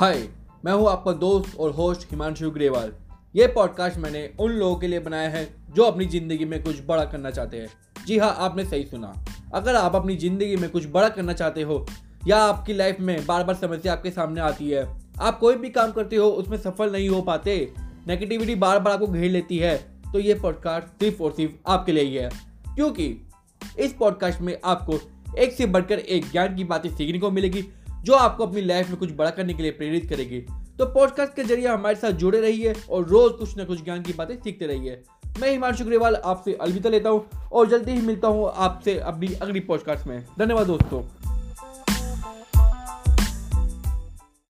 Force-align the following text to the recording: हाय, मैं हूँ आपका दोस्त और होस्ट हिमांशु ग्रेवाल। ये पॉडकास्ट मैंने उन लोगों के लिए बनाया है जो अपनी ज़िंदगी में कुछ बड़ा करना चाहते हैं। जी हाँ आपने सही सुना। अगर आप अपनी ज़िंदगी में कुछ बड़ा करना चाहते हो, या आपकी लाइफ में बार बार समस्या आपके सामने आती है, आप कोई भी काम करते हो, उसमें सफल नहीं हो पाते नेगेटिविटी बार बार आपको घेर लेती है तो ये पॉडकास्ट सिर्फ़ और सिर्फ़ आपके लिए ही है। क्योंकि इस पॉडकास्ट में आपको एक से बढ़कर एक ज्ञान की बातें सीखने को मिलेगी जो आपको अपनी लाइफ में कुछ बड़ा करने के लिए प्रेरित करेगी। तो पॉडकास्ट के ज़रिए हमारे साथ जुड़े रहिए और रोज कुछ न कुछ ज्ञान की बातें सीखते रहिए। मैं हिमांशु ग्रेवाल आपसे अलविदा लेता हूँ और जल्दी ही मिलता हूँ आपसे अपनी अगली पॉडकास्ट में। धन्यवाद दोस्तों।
हाय, 0.00 0.16
मैं 0.64 0.72
हूँ 0.72 0.88
आपका 0.88 1.12
दोस्त 1.12 1.56
और 1.58 1.70
होस्ट 1.70 2.00
हिमांशु 2.10 2.50
ग्रेवाल। 2.50 2.92
ये 3.34 3.46
पॉडकास्ट 3.46 3.98
मैंने 3.98 4.28
उन 4.40 4.50
लोगों 4.50 4.76
के 4.76 4.86
लिए 4.86 4.98
बनाया 5.00 5.28
है 5.28 5.44
जो 5.74 5.82
अपनी 5.82 6.06
ज़िंदगी 6.06 6.44
में 6.44 6.62
कुछ 6.62 6.80
बड़ा 6.86 7.04
करना 7.04 7.30
चाहते 7.30 7.56
हैं। 7.56 7.68
जी 8.06 8.18
हाँ 8.18 8.34
आपने 8.38 8.64
सही 8.64 8.84
सुना। 8.84 9.12
अगर 9.54 9.76
आप 9.76 9.96
अपनी 9.96 10.16
ज़िंदगी 10.16 10.56
में 10.56 10.68
कुछ 10.70 10.86
बड़ा 10.86 11.08
करना 11.08 11.32
चाहते 11.32 11.62
हो, 11.62 11.86
या 12.26 12.38
आपकी 12.38 12.74
लाइफ 12.74 13.00
में 13.00 13.26
बार 13.26 13.44
बार 13.44 13.56
समस्या 13.56 13.92
आपके 13.92 14.10
सामने 14.10 14.40
आती 14.40 14.68
है, 14.70 14.86
आप 15.20 15.38
कोई 15.38 15.54
भी 15.54 15.70
काम 15.70 15.92
करते 15.92 16.16
हो, 16.16 16.28
उसमें 16.28 16.58
सफल 16.58 16.92
नहीं 16.92 17.08
हो 17.08 17.22
पाते 17.22 17.72
नेगेटिविटी 18.06 18.54
बार 18.54 18.78
बार 18.78 18.94
आपको 18.94 19.06
घेर 19.06 19.30
लेती 19.30 19.58
है 19.58 19.76
तो 20.12 20.18
ये 20.18 20.34
पॉडकास्ट 20.34 20.86
सिर्फ़ 21.00 21.22
और 21.22 21.32
सिर्फ़ 21.32 21.52
आपके 21.66 21.92
लिए 21.92 22.04
ही 22.04 22.14
है। 22.14 22.30
क्योंकि 22.74 23.08
इस 23.78 23.92
पॉडकास्ट 23.92 24.40
में 24.40 24.56
आपको 24.64 25.00
एक 25.38 25.52
से 25.52 25.66
बढ़कर 25.66 25.98
एक 25.98 26.30
ज्ञान 26.30 26.56
की 26.56 26.64
बातें 26.64 26.90
सीखने 26.96 27.18
को 27.18 27.30
मिलेगी 27.30 27.68
जो 28.06 28.14
आपको 28.14 28.46
अपनी 28.46 28.60
लाइफ 28.60 28.88
में 28.88 28.98
कुछ 28.98 29.12
बड़ा 29.12 29.30
करने 29.30 29.54
के 29.54 29.62
लिए 29.62 29.72
प्रेरित 29.72 30.08
करेगी। 30.08 30.40
तो 30.78 30.86
पॉडकास्ट 30.86 31.34
के 31.34 31.44
ज़रिए 31.44 31.68
हमारे 31.68 31.96
साथ 31.96 32.10
जुड़े 32.10 32.40
रहिए 32.40 32.74
और 32.90 33.06
रोज 33.08 33.32
कुछ 33.32 33.58
न 33.58 33.64
कुछ 33.64 33.84
ज्ञान 33.84 34.02
की 34.02 34.12
बातें 34.12 34.36
सीखते 34.36 34.66
रहिए। 34.66 35.02
मैं 35.40 35.50
हिमांशु 35.50 35.84
ग्रेवाल 35.84 36.14
आपसे 36.14 36.54
अलविदा 36.54 36.90
लेता 36.90 37.10
हूँ 37.10 37.28
और 37.52 37.68
जल्दी 37.68 37.92
ही 37.92 38.00
मिलता 38.00 38.28
हूँ 38.28 38.52
आपसे 38.56 38.98
अपनी 38.98 39.34
अगली 39.34 39.60
पॉडकास्ट 39.60 40.06
में। 40.06 40.24
धन्यवाद 40.38 40.66
दोस्तों। 40.66 41.25